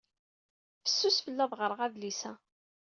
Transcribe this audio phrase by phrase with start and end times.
[0.85, 2.31] Fessus fell-i ad ɣreɣ adlis-a.